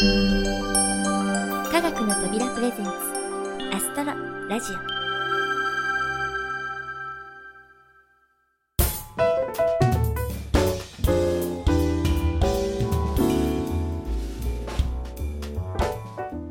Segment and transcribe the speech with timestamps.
[0.00, 0.06] 科
[1.82, 2.90] 学の扉プレゼンツ
[3.70, 4.14] アストロ
[4.48, 4.76] ラジオ。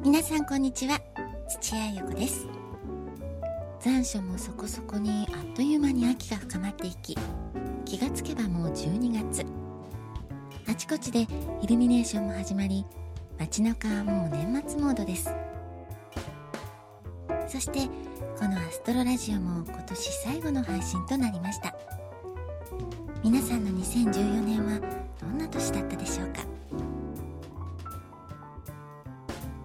[0.04, 1.02] 皆さんこんにちは
[1.47, 2.47] 土屋ゆ子です。
[3.79, 7.18] 残暑もそこそこにあっという間に秋が深まっていき
[7.86, 9.43] 気がつけばもう12月。
[10.70, 11.25] あちこちで
[11.63, 12.86] イルミネーションも始まり
[13.39, 15.33] 街中はもう年末モードです。
[17.47, 17.87] そして
[18.37, 21.73] このアストロラジオも今年最後の配信となりました。
[23.23, 24.81] 皆さんの2014年は
[25.21, 26.41] どんな年だったでしょうか？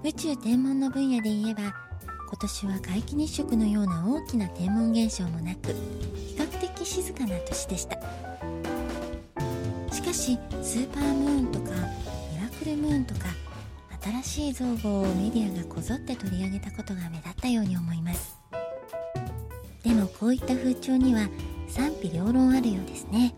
[0.04, 1.72] 宇宙天文の分野で言えば今
[2.40, 5.72] 年は皆既日食のような大きな天文現象もなく
[6.14, 7.98] 比較的静かな年でした。
[9.92, 11.70] しかしスーパームーンとか
[12.32, 13.26] ミラクルムーンとか
[14.04, 18.36] 新しい造語をメディアがこぞって取り上げたことが目立ったように思います。
[19.82, 21.26] でもこういった風潮には
[21.68, 23.34] 賛否両論あるようですね。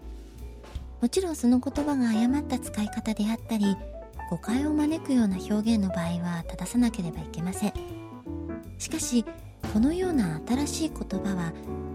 [1.00, 3.77] もちろんその言葉が誤った使い方であったり
[4.28, 7.72] 誤解を招くような表現の場合は正さなければいけません。
[8.78, 9.25] しかし
[9.72, 11.53] このような新しい言葉は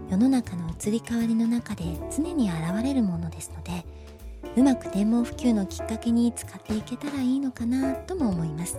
[0.08, 3.84] 世の中の移り変わりの中で常に現れるものですので
[4.54, 8.78] うまく天文普及のきっかけに使っていけたらいいのかなとも思います。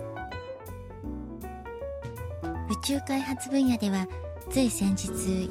[2.70, 4.06] 宇宙開発分野では
[4.50, 5.08] つい先日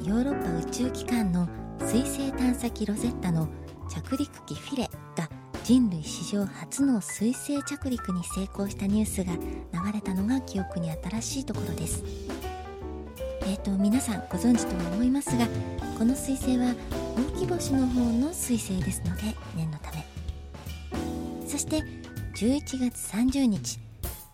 [0.08, 1.48] ヨーロッパ宇宙機関の
[1.80, 3.48] 彗星探査機ロゼッタの
[3.88, 5.28] 着陸機フィラエが
[5.62, 12.02] 人類史上初の彗星着陸に成功したニュースが流れたのが記憶に新しいところです。
[13.46, 15.46] えっ、ー、と皆さんご存知とは思いますが
[15.98, 16.74] この彗星は
[17.36, 19.22] 大き星の方の彗星ですので
[19.54, 20.13] 念のため。
[21.54, 21.84] そして
[22.34, 23.78] 11月30日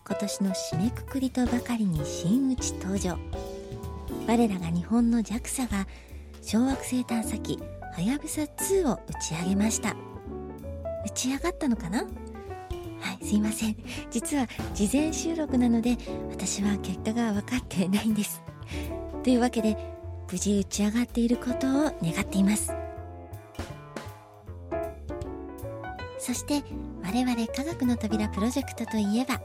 [0.07, 3.15] 今年の締めくくりとばかりに新内登場。
[4.27, 5.85] 我らが日本の JAXA が
[6.41, 7.59] 小惑星探査機
[7.93, 9.95] はやぶさ2を打ち上げました。
[11.05, 11.99] 打ち上がったのかな？
[11.99, 12.05] は
[13.21, 13.75] いすいません。
[14.09, 15.99] 実は事前収録なので
[16.31, 18.41] 私は結果が分かってないんです。
[19.21, 19.77] というわけで
[20.31, 21.71] 無事打ち上がっていることを
[22.01, 22.73] 願っています。
[26.31, 26.63] そして
[27.03, 29.41] 我々科学の扉プロジェクトといえば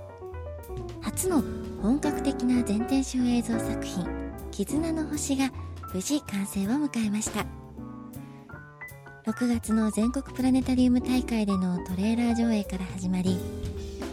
[1.02, 1.42] 初の
[1.82, 4.06] 本格的な全天集映像作品
[4.52, 5.50] 「絆の星」が
[5.92, 7.44] 無事完成を迎えました。
[9.24, 13.36] 6月の全国プラネタリウム大会でのトレーラー上映から始まり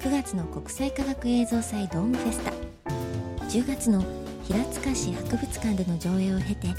[0.01, 2.51] 9月の国際科学映像祭ドームフェスタ
[3.45, 4.03] 10月の
[4.45, 6.69] 平塚市博物館での上映を経て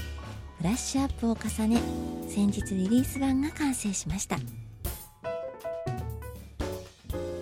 [0.57, 1.79] ブラッシュアップを重ね
[2.27, 4.37] 先日リリース版が完成しました。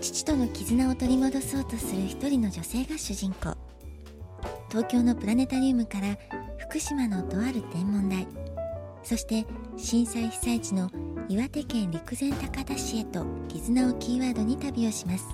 [0.04, 3.56] 父との絆を取り戻そうとする一人の女性が主人公。
[4.68, 6.18] 東京のプラネタリウムから
[6.58, 8.28] 福島のとある天文台。
[9.02, 9.46] そして
[9.78, 10.92] 震災被災地の
[11.30, 15.26] 岩手県陸前高田市へと絆をキーワードに旅をします。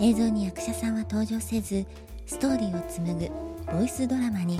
[0.00, 1.86] 映像に役者さんは登場せず
[2.26, 3.32] ストーリーを紡ぐ
[3.72, 4.58] ボイスドラマに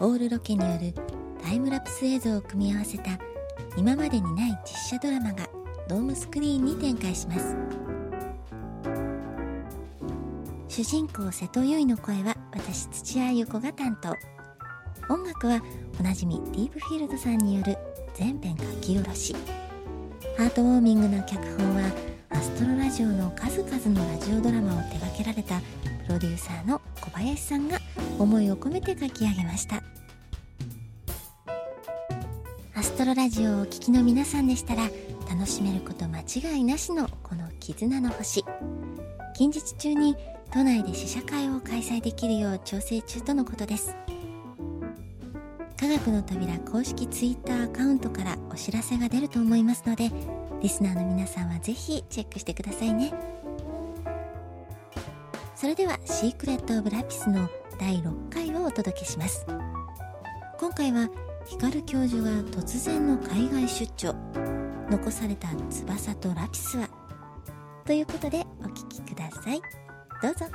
[0.00, 0.92] オールロケによる
[1.40, 3.16] タイムラプス映像を組み合わせた
[3.76, 5.48] 今までにない実写ドラマが
[5.88, 7.77] ドームスクリーンに展開します。
[10.78, 14.14] 主人公瀬戸結の声は私土屋優子が担当。
[15.12, 15.60] 音楽は
[15.98, 17.76] おなじみディープフィールドさんによる
[18.14, 19.34] 全編書き下ろし。
[20.36, 21.90] ハートウォーミングな脚本は
[22.30, 25.58] アストロラジオの数々のラジオドラマを手掛けられた
[26.06, 27.80] プロデューサーの小林さんが
[28.16, 29.82] 思いを込めて書き上げました。
[32.76, 34.88] アストロラジオをお聴きの皆さんでしたら
[35.28, 38.44] 楽しめること間違いなしのこの「絆の星」
[39.34, 40.16] 近日中に
[40.50, 43.94] 都内で試写会を開催できるよう調整中とのことです。
[45.78, 50.10] 科学の扉公式 Twitter アカウントからお知らせが出ると思いますので
[50.60, 53.12] リスナーの皆さんはぜひチェックしてくださいね。
[55.54, 57.48] それではシークレット・オブ・ラピスの
[57.78, 59.44] 第6回をお届けします。
[60.58, 61.08] 今回は
[61.46, 64.14] 光教授が突然の海外出張。
[64.90, 66.88] 残された翼とラピスは。
[67.84, 69.87] ということでお聴きください。
[70.20, 70.46] どうぞ。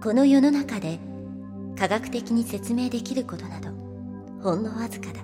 [0.00, 1.00] この世の中で
[1.76, 3.70] 科学的に説明できることなど
[4.40, 5.20] ほんのわずかだ。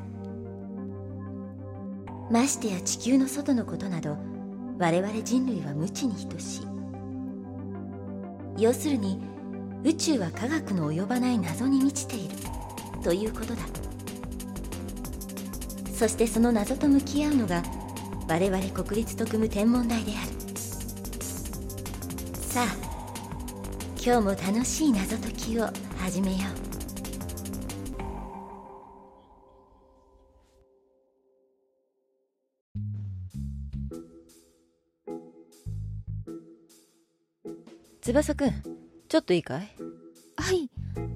[2.29, 4.17] ましてや地球の外のことなど
[4.79, 6.67] 我々人類は無知に等しい。
[8.59, 9.21] 要するに
[9.85, 12.35] 宇宙は科学の及ばない謎に満ちている。
[13.05, 13.63] ということだ。
[15.95, 17.63] そしてその謎と向き合うのが
[18.29, 20.33] 我々国立特務天文台である。
[22.35, 22.77] さあ
[24.05, 25.69] 今日も楽しい謎解きを
[25.99, 26.63] 始めよう。
[38.01, 38.51] 翼くん
[39.09, 39.71] ちょっといいかい？
[40.37, 40.69] はい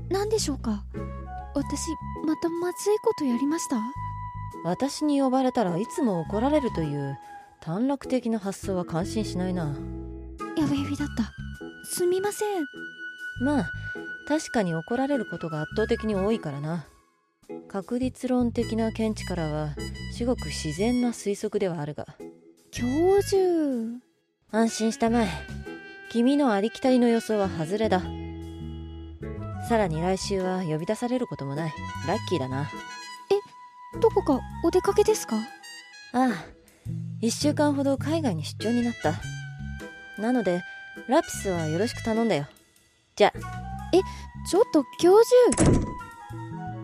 [0.09, 0.85] 何でしょうか。
[1.55, 1.91] 私
[2.25, 3.77] またまずいことやりました？
[4.67, 7.17] 私に呼ばれたらいつも怒られるという
[7.61, 9.77] 短絡的な発想は感心しないな。
[10.57, 11.33] やべえびだった。
[11.85, 12.65] すみません。
[13.43, 13.71] まあ
[14.27, 16.85] 確かに怒られることが圧倒的に多いからな。
[17.69, 19.77] 確率論的な見地からは
[20.13, 22.05] 至極自然な推測ではあるが。
[22.73, 22.83] 教
[23.23, 24.03] 授。
[24.51, 25.29] 安心したまえ。
[26.11, 28.03] 君のありきたりの予想は外れだ。
[29.69, 31.73] さらに来週は呼び出されることもない。
[32.09, 32.63] ラッキーだな。
[32.63, 33.06] え
[34.01, 35.37] どこかお出かけですか？
[35.37, 35.41] あ
[36.13, 36.45] あ
[37.23, 39.15] 1週間ほど海外に出張になった。
[40.21, 40.63] なので
[41.09, 42.47] ラピスはよろしく頼んだよ。
[43.17, 43.33] じゃ
[43.93, 44.01] え
[44.49, 45.17] ちょっと教
[45.55, 45.73] 授。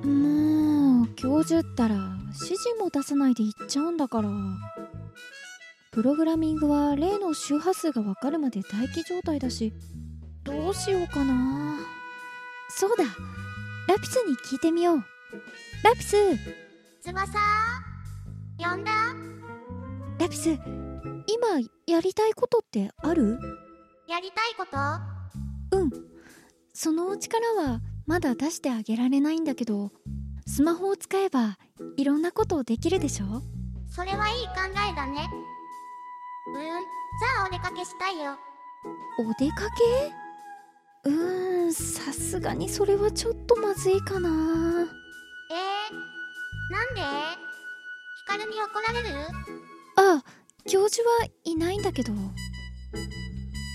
[0.06, 4.28] もう教授ったら指示も出さないで行っちゃうんだから。
[5.92, 9.74] プログラミングは例の周波数が分かるまで待機状態だし
[10.42, 11.78] どうしようかな。
[12.70, 13.04] そうだ。
[13.88, 15.04] ラピスに聞いてみよう。
[15.84, 16.16] ラピス
[17.04, 17.38] 翼？
[18.58, 18.92] 呼んだ？
[20.20, 20.50] ラピス
[21.26, 21.58] 今
[21.88, 23.40] やりたいことってある？
[24.08, 24.64] やりたいこ
[25.70, 25.78] と？
[25.78, 25.90] うん。
[26.72, 29.90] そのお力はまだ出してあげられないんだけど
[30.46, 31.58] スマホを使えば
[31.96, 33.42] いろんなことできるでしょ？
[33.90, 35.28] それはいい考えだね。
[36.46, 36.54] うん。
[36.54, 38.38] じゃあお出かけしたいよ。
[39.18, 39.68] お出か
[41.04, 41.10] け？
[41.10, 44.28] うーんさすがにそれはちょっとまずいかな。
[44.28, 46.11] えー、
[46.72, 47.02] なんで？
[47.02, 49.14] ヒカルに怒られる？
[49.96, 50.24] あ
[50.66, 52.14] 教授はいないんだけど。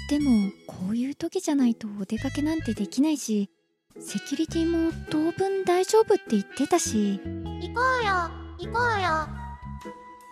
[0.09, 3.51] でもこういう時じゃないとお出かけなんてできないし
[3.99, 7.19] セキュリティも当分大丈夫って言ってたし。
[7.23, 8.31] 行こうよ。
[8.57, 9.09] 行こうよ。
[9.09, 9.27] わ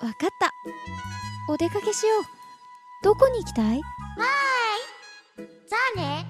[0.02, 0.52] かった。
[1.48, 2.24] お出かけしよう。
[3.04, 3.66] どこに行きたい？
[3.66, 6.26] わーいじゃあね。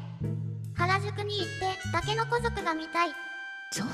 [0.75, 3.09] 原宿に行ってタケノコ族が見たい。
[3.71, 3.93] ちょっと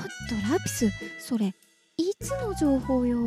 [0.52, 0.90] ラピス
[1.20, 1.54] それ
[1.98, 3.18] いつの情報よ？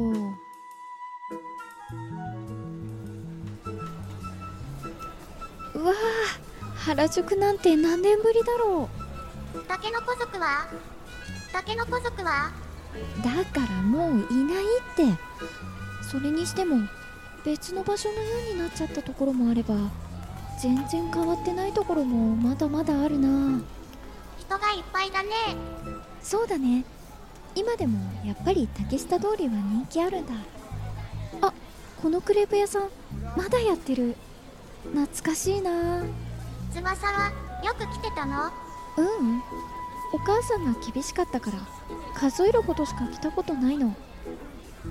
[5.76, 5.94] うわあ
[6.78, 8.90] 原宿なんて何年ぶりだろ
[9.68, 10.68] タケノコ族は？
[11.54, 12.52] タケノコ族は？
[13.22, 15.04] うだからもういないって。
[16.12, 16.78] それにしても
[17.44, 19.76] 別の場所のようになっちゃったところもあれば
[20.60, 23.62] 全然変わってないところもまだまだあるな。
[24.40, 25.30] 人がいっぱいだね。
[26.22, 26.84] そうだね
[27.56, 30.34] 今でもやっぱり竹下通りは人気あるんだ。
[31.42, 31.54] あ
[32.02, 32.90] このクレープ屋さん
[33.38, 34.16] まだやってる。
[34.94, 36.04] 懐かしいな。
[36.74, 37.32] 翼は
[37.64, 38.52] よく来てたの？
[38.98, 39.42] うん。
[40.14, 41.58] お母さんが厳しかったから
[42.14, 43.96] 数えるほどしか来たことないの。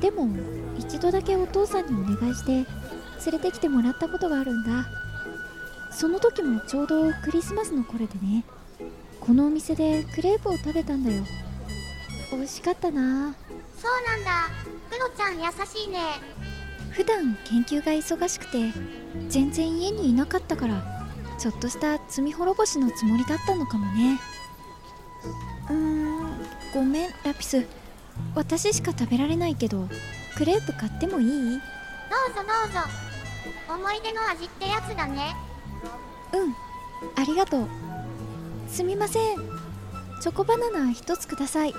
[0.01, 0.29] でも
[0.77, 2.65] 一度だけお父さんにお願いして連
[3.33, 4.87] れてきてもらったことがあるんだ。
[5.93, 8.45] その時もちょうどクリスマスの頃でね。
[9.21, 11.23] このお店でクレープを食べたんだよ
[12.37, 13.35] 美味しかったな。
[13.77, 14.51] そうなんだ。
[14.91, 15.99] クロちゃん優しいね。
[16.91, 18.73] 普段研究が忙しくて
[19.29, 20.83] 全然家にいなかったから
[21.39, 24.21] ちょっとした罪滅ぼしのつもりだったのかもね。
[25.71, 26.21] うーん
[26.73, 27.65] ごめんラピス。
[28.35, 29.89] 私しか食べられないけど
[30.37, 31.29] クレープ買ってもいい？
[31.29, 32.81] どうぞどうぞ。
[33.69, 35.35] 思い出の味ってやつだね。
[36.33, 36.55] うん
[37.17, 37.69] ありがとう。
[38.69, 39.39] すみません。
[40.23, 41.75] チョコバナナ一つください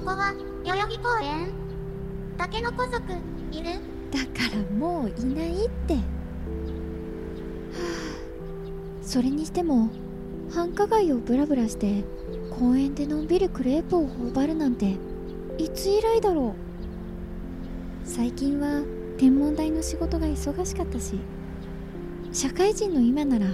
[0.00, 0.32] ここは
[0.64, 1.52] 代々木公園。
[2.38, 3.02] タケノコ族
[3.52, 3.74] いる。
[4.10, 5.94] だからもういないって。
[5.94, 6.02] はあ。
[9.02, 9.90] それにしても
[10.50, 12.02] 繁華街をブラブラして
[12.58, 14.96] 公園でのんびりクレープを頬張るなんて
[15.58, 18.08] いつ以来だろう。
[18.08, 18.82] 最近は
[19.18, 21.20] 天文台の仕事が忙しかったし。
[22.32, 23.46] 社会人の今なら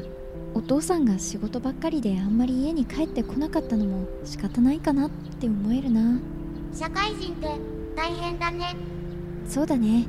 [0.55, 5.11] お父さんが仕事ばっかりであんまり家に帰ってこなかったのも仕方ないかなっ
[5.41, 6.21] て思えるな。
[6.77, 7.49] 社会人って
[7.97, 8.77] 大変だね。
[9.49, 10.07] そうだね。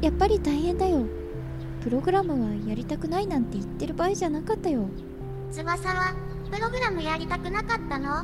[0.00, 1.04] やっぱり大変だよ。
[1.82, 4.88] プログラムはやりたくないなんて言ってる場合じゃなかったよ。
[5.50, 6.14] 翼は
[6.52, 8.22] プログラムやりたくなかったの？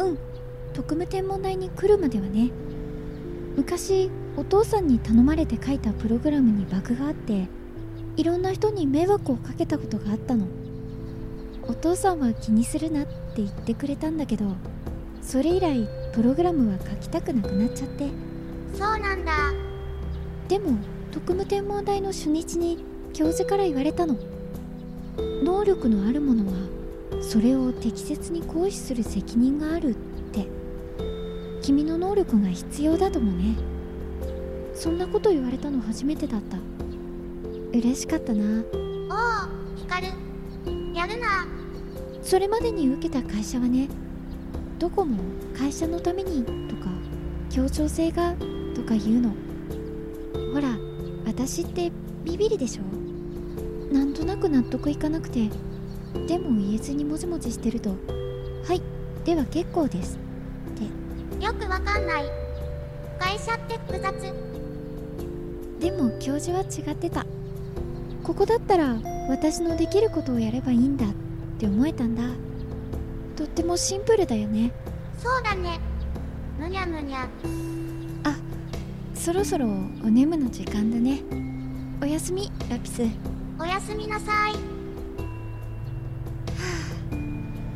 [0.00, 0.18] うん。
[0.74, 2.50] 特務天文台に来るまではね。
[3.56, 7.48] 昔お父さんに頼まれて書いたプログラムにバグがあって
[8.16, 10.46] いろんな人に迷惑をかけたことがあったの。
[11.66, 14.56] お父さんは気にするなって言ってくれたんだけど
[15.20, 18.08] それ以来プログラムは書きたくなくなっちゃって。
[18.74, 19.32] そうなんだ。
[20.48, 20.78] でも
[21.10, 24.16] 特務天文台の初日に教授から言われたの。
[25.42, 26.52] 能力のある者は
[27.20, 29.94] それを適切に行使する責任があるっ
[30.32, 30.46] て。
[31.62, 33.56] 君の能力が必要だともね。
[34.74, 36.56] そんなこと言われたの初めてだった。
[37.76, 38.62] 嬉しかったな。
[38.72, 40.06] おおヒカル
[40.94, 41.46] やるな。
[42.22, 43.88] それまでに受けた会社はね
[44.78, 45.18] どこも
[45.56, 46.88] 会社のためにとか
[47.50, 48.34] 協調性が
[48.74, 49.34] とか言うの。
[50.54, 50.76] ほら
[51.26, 51.90] 私って
[52.24, 53.92] ビビりでしょ。
[53.92, 55.48] なんとなく納得いかなくて
[56.26, 57.90] でも言えずにもじもじしてると
[58.66, 58.82] 「はい
[59.24, 60.18] では結構です」
[60.70, 61.44] って。
[61.44, 62.24] よくわかんない。
[63.18, 64.12] 会社って複雑。
[65.80, 67.26] でも教授は違ってた。
[68.22, 68.96] ここだったら
[69.28, 71.08] 私のできることをやればいいんだっ
[71.58, 72.22] て思えたんだ
[73.38, 74.72] とってもシンプルだよね。
[75.16, 75.78] そうだね。
[76.58, 77.28] むにゃむにゃ。
[79.14, 79.70] そろそろお
[80.10, 81.22] 眠の時間だね。
[82.02, 83.02] おやすみラピス。
[83.60, 84.54] おやすみなさい。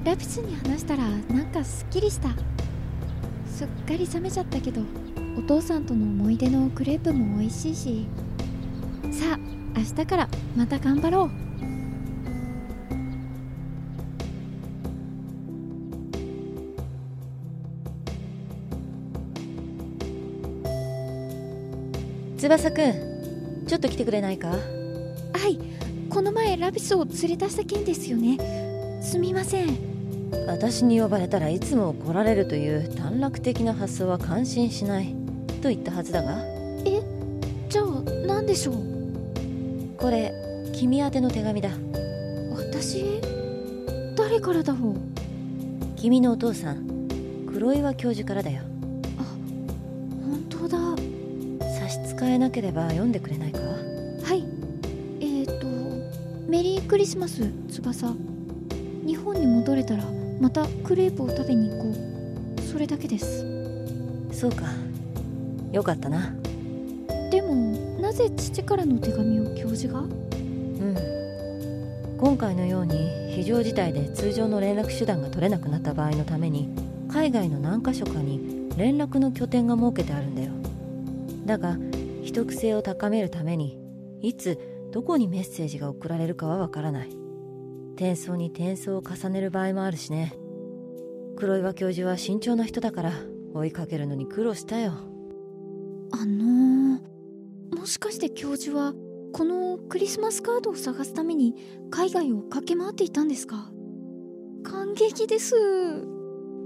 [0.04, 2.30] ラピスに話したらなんかすっきりした。
[3.46, 4.80] すっかり冷めちゃったけど
[5.38, 8.08] お父さんとの思い出のクレープも美味しいし。
[9.12, 9.38] さあ
[9.78, 11.41] 明日からまた頑張ろう
[22.42, 24.48] 翼くんちょっと来てくれないか？
[24.48, 24.56] は
[25.48, 25.60] い
[26.10, 29.00] この前ラピスを連れ出した件ですよね。
[29.00, 29.68] すみません。
[30.48, 35.14] 私に呼ばれたらいつも来られるという短絡的な発想は感心しない。
[35.62, 36.42] と言ったはずだが。
[36.84, 37.00] え
[37.68, 37.86] じゃあ
[38.26, 39.96] 何でしょう？
[39.96, 40.34] これ
[40.72, 41.70] 君宛ての手紙だ。
[42.56, 43.02] 私？
[43.02, 43.20] へ
[44.16, 44.96] 誰からだろう？
[45.94, 47.06] 君のお父さん
[47.46, 48.64] 黒岩教授からだよ
[52.22, 54.44] 差し支えなければ読んでくれないかはい
[55.20, 55.66] えーと
[56.48, 58.14] メリークリスマス翼
[59.04, 60.04] 日本に戻れたら
[60.40, 61.94] またクレープを食べに行こ
[62.58, 63.44] うそれだけです
[64.32, 64.66] そうか
[65.72, 66.32] よかったな
[67.30, 67.54] でも
[68.00, 70.96] なぜ父からの手紙を教授がうん
[72.18, 76.68] 今回のように非常事態で通常の連絡手段が取れなくなった場合のために
[77.08, 80.52] 海外の何か所かに連絡の拠点が設けてあるんだよ
[81.44, 81.76] だが
[82.22, 83.78] 秘匿性を高めるために
[84.20, 84.58] いつ
[84.92, 87.10] どこにメッセージが送られるかはわからない。
[87.94, 90.34] 転送に転送を重ねる場合もあるしね。
[91.36, 93.12] 黒岩教授は慎重な人だから
[93.54, 94.92] 追いかけるのに苦労したよ。
[96.12, 98.94] あのー、もしかして教授は
[99.32, 101.54] このクリスマスカードを探すために
[101.90, 103.70] 海外を駆け回っていたんですか？
[104.62, 105.54] 感激です。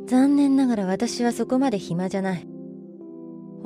[0.06, 2.46] 残念ながら私はそこまで暇じゃない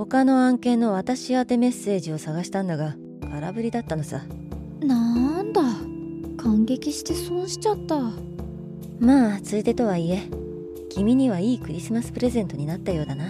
[0.00, 2.96] 他の案件の私宛てメッセージを探したんだが
[3.30, 4.22] 空振りだったのさ。
[4.80, 5.60] なんだ。
[6.42, 7.98] 感激して損しちゃった。
[8.98, 10.22] まあついでとはいえ
[10.88, 13.26] 君にはいいクリスマスプレゼントになったようだな。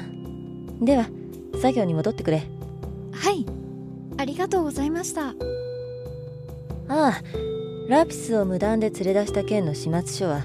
[0.81, 1.09] では
[1.61, 2.47] 作業に戻ってくれ。
[3.11, 3.45] はい。
[4.17, 5.31] ありがとうございました。
[5.31, 5.35] あ
[6.89, 7.23] あ
[7.89, 10.45] ラピスを無断で連れ出した件の始末書は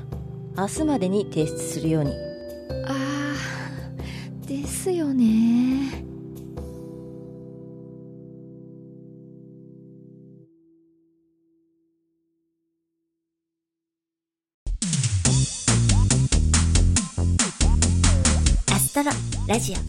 [0.57, 2.13] 明日までに提出するように。
[2.87, 5.64] あーですよね
[19.55, 19.75] ラジオ。
[19.75, 19.81] は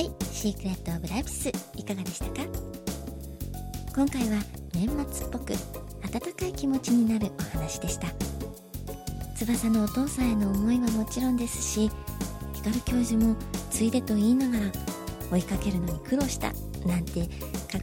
[0.00, 2.32] いシークレットオブライフスいかがでしたか？
[3.96, 4.42] 今回は
[4.74, 5.54] 年末っぽく
[6.02, 8.08] 温かい気持ちになるお話でした。
[9.38, 11.90] 翼のお父さんへの思いはもちろんですし
[12.52, 13.34] 光教授も
[13.70, 14.66] ついでと言いながら
[15.32, 16.52] 追いかけるのに苦労した
[16.86, 17.28] なんて隠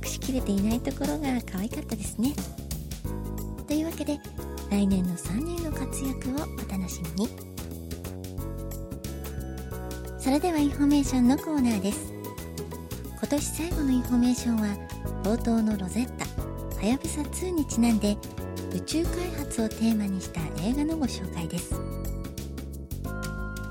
[0.04, 2.34] しきれていないところが可愛かったですね。
[3.68, 4.20] というわけで
[4.70, 7.30] 来年の3人の活躍をお楽しみに。
[10.20, 12.14] それではインフォメーションのコーナーです。
[13.18, 14.68] 今年最後のインフォメーションは
[15.24, 16.26] 冒頭のロゼッタ
[16.78, 18.16] はやぶさ2にちなんで
[18.76, 21.74] 宇宙開発をテーマにした映画のご紹介です。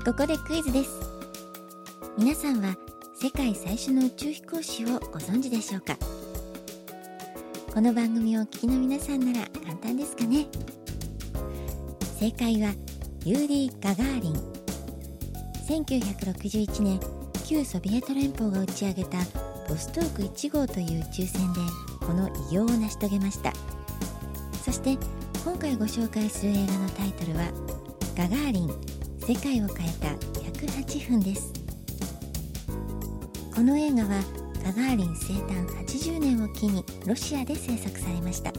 [0.05, 0.91] ここでクイズです。
[2.17, 2.75] 皆さんは
[3.21, 5.97] 世界最初の宇宙飛行士をご存知でしょうか？
[7.73, 10.47] この番組をお聞きの皆さんなら簡単ですかね？
[12.17, 12.73] 正解は
[13.25, 14.33] ユーリー・ガガーリン。
[15.67, 16.97] 1961年
[17.45, 19.17] 旧ソビエト連邦が打ち上げた
[19.67, 21.59] ボストーク1号という宇宙船で
[21.99, 23.51] この偉業を成し遂げました。
[24.63, 24.97] そして
[25.43, 27.51] 今回ご紹介する映画のタイトルは
[28.15, 28.69] 「ガガーリン
[29.19, 30.07] 世界を変えた
[30.39, 31.58] 108分」です。
[33.59, 34.07] この映画は
[34.63, 38.53] ガガーリン生誕80年を機にロシアで制作されました。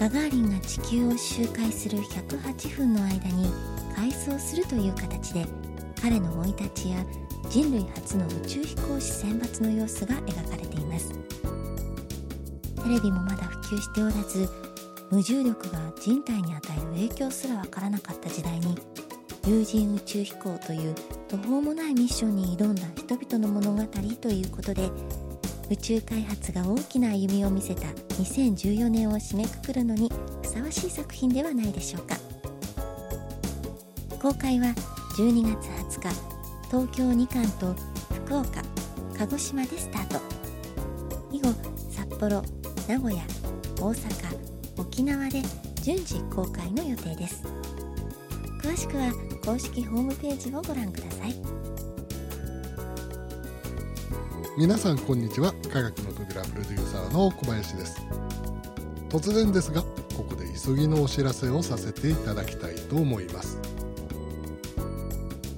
[0.00, 3.52] ガガーリンが地球を周回する108分の間に
[3.94, 5.44] 回送するという形で
[6.00, 7.04] 彼の生い立ちや
[7.50, 11.12] 人類初の宇宙飛行士選抜の様子が描かれています。
[12.82, 14.48] テレビもまだ普及しておらず
[15.10, 18.78] 無重力が人体に与える影響すらわからなかった時代に
[19.46, 20.94] 有人宇宙飛行という
[21.28, 23.84] 途方もないミッションに挑んだ人々の物語
[24.20, 24.90] ということで
[25.70, 27.82] 宇宙開発が大きな歩みを見せた
[28.22, 30.10] 2014年を締めくくるのに
[30.42, 32.16] ふさわしい作品ではないでしょうか。
[34.20, 34.74] 公開は
[35.16, 37.74] 12月20日東京2館と
[38.24, 38.62] 福岡
[39.18, 40.20] 鹿児島でスタート。
[41.30, 41.50] 以後
[41.90, 42.42] 札幌
[42.88, 43.22] 名古屋
[43.80, 45.42] 大阪沖縄で
[45.82, 47.44] 順次公開の予定です。
[48.62, 49.12] 詳しくは
[49.48, 51.34] 公式ホームページをご覧ください。
[54.58, 55.54] 皆さんこんにちは。
[55.72, 57.98] 科学の扉プロデューサーの小林です。
[59.08, 59.80] 突然ですが
[60.14, 63.58] ここで急ぎのお知らせをさせていただきたいと思います。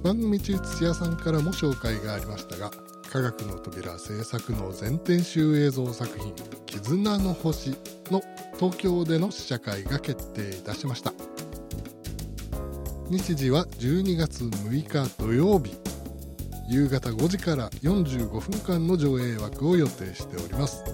[0.05, 2.71] 番組中土屋さんからも紹介がありましたが
[3.11, 6.33] 科学の扉制作の全編集映像作品
[6.67, 7.71] 「絆の星」
[8.09, 8.23] の
[8.57, 11.13] 東京での試写会が決定いたしました。
[13.11, 15.77] 日時は12月6日土曜日。
[16.69, 20.85] 夕方5時から45分間の上映枠を予定しております。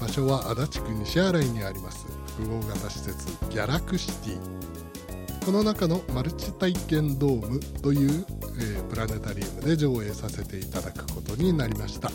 [0.00, 2.04] 場所は足立区西新井にあります。
[2.36, 5.44] 複合型施設ギャラクシティ。
[5.46, 8.26] この中のマルチ体験ドームという、
[8.58, 12.10] えー、プラネタリウムで上映させていただくことになりました。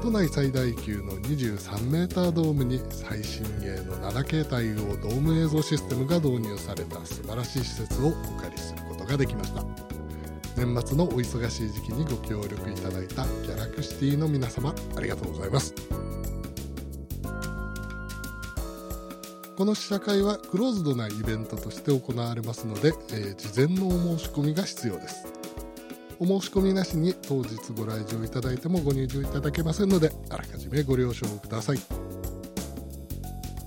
[0.00, 9.64] 都内最大級の 23m ドームに最新鋭の 7K 対応ドーム映像システムが導入された素晴らしい施設をお借りすることができました。
[10.56, 15.74] 年末のお忙しい時期にご協力いただいたギャラクシティの皆様ありがとうございます。
[19.56, 25.37] この試写会はクローズドなイベントとして行われますので、えー、事前のお申し込みが必要です。
[26.20, 31.78] お申し込みなしに当日ご来場いただいてもご入場いただけませんのであらかじめご了承ください。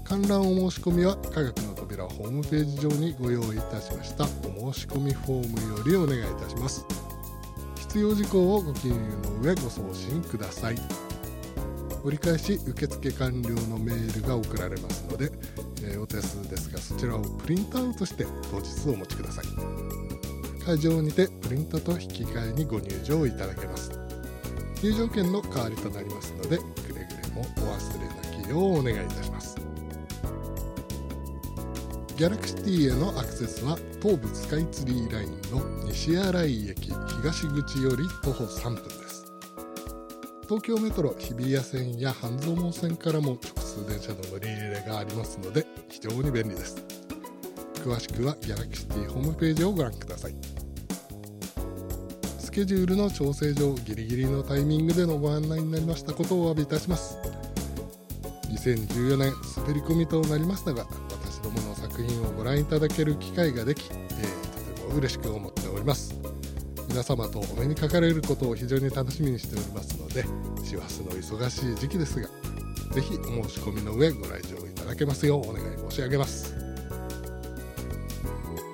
[0.03, 4.25] 観覧お申し込みは科学の扉ホームページ上にご用意いたしました。
[4.59, 6.85] お申し込みフォームよりお願いいたします。
[7.77, 10.75] 必要事項をご記入の上ご送信ください。
[12.03, 15.31] 折り返し受付完了のメールが送られますので、
[15.83, 20.11] えー、お手数ですがそちらをプリントアウトして当日お持ちください。
[20.65, 23.91] 会場にてプリントと引き換えにご入場いただけます。
[24.84, 27.43] 入場券の代わりとなりますのでくれぐれもお
[27.74, 29.56] 忘れなきようお願いいたします。
[32.17, 39.26] ギャラクシティへのアクセスは東武スカイツリーラインの西新井駅東口より徒歩3分です。
[40.43, 46.84] 東京メトロ日比谷線や半蔵門線からも直通電車の乗り入れがありますので非常に便利です。
[47.76, 50.50] 詳しくはギャラクシティホームページをご覧ください。
[52.51, 57.17] スケジュールの調整上ギリギリのタイミングでのご案内になりましたことをお詫びいたします。
[58.49, 66.13] 2014年滑り込みとなりましたが私どもの作品をご覧いただける機会ができ、えー、とても嬉しく思っております。
[66.89, 70.25] 皆様とお目にかかれることを非常に楽しみにしておりますので
[70.61, 72.27] 師走の忙しい時期ですが
[72.91, 76.61] 是非お申し込みの上ご来場いただけますようお願い申し上げます。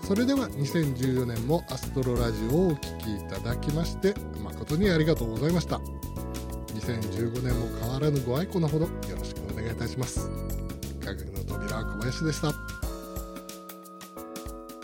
[0.08, 5.82] それでは2014年もアストロラジオをお聴きいただきまして誠にありがとうございました。
[6.76, 10.30] 2015年も変わらぬご愛顧のほどよろしくお願いいたします。
[11.04, 12.54] 科学の扉小林でした。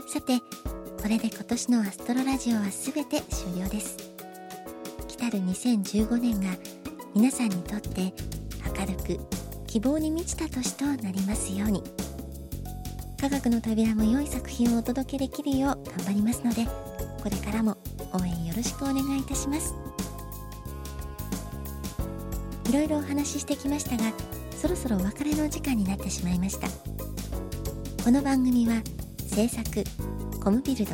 [0.09, 0.41] さて
[1.01, 3.95] これで今年のアストロラジオは全て終了です。
[5.07, 6.47] 来たる2015年が
[7.15, 8.13] 皆さんにとって
[8.77, 9.17] 明るく
[9.67, 12.02] 希望に満ちた年となりますように。
[13.23, 17.77] 科学の扉も良い作品をお届けできるよう頑張りますのでこれからも
[18.11, 19.73] 応援よろしくお願いいたします。
[22.69, 24.11] いろいろお話ししてきましたが
[24.51, 26.67] そろそろお別れの時間になってしまいました。
[28.03, 28.81] この番組は
[29.25, 29.85] 制作
[30.43, 30.91] コムビルド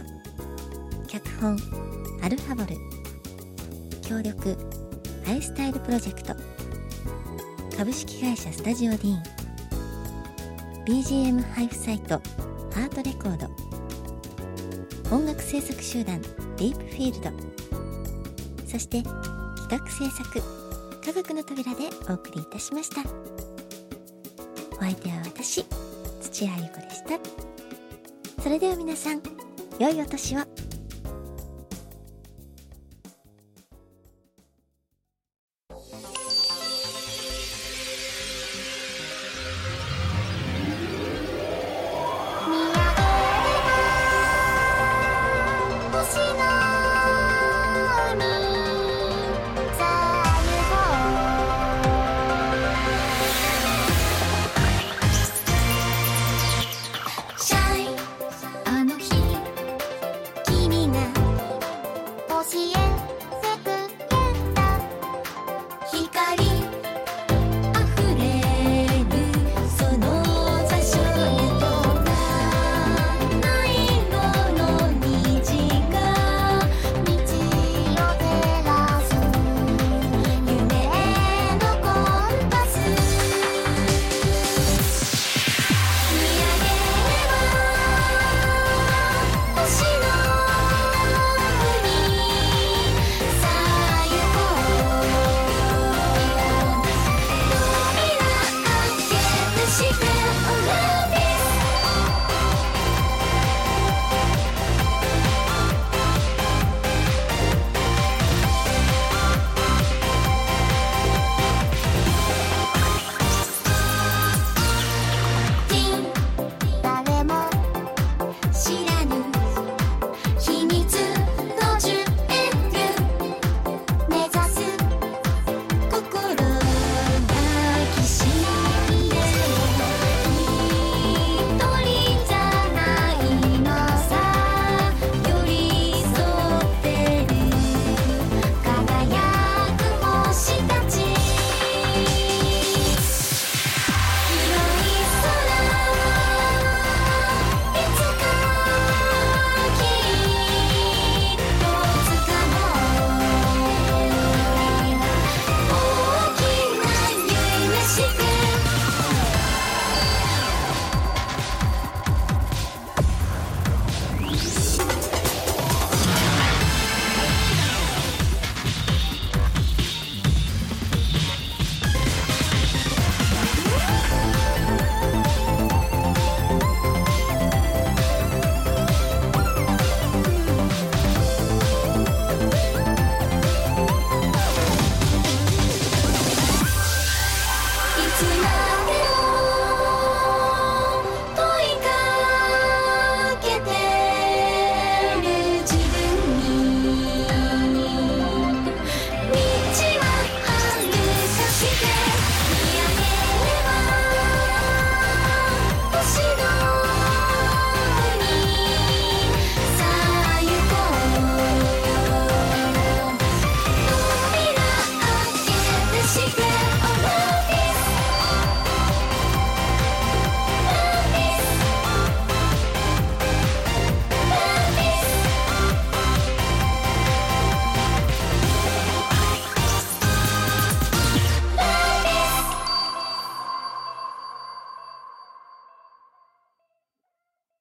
[1.07, 1.57] 脚本
[2.21, 2.75] アルファボル
[4.07, 4.55] 協力
[5.25, 6.35] アイスタイルプロジェクト
[7.75, 9.38] 株式会社スタジオディーン
[10.89, 12.15] BGM 配布サイト
[12.73, 15.15] ハートレコード。
[15.15, 18.67] 音楽制作集団ディープフィールド。
[18.67, 20.41] そして企画制作
[21.05, 23.07] 科学の扉でお送りいたしました。
[24.77, 25.63] お相手は私
[26.21, 28.41] 土屋ゆ子でした。
[28.41, 29.21] それでは皆さん
[29.77, 30.58] 良いお年を。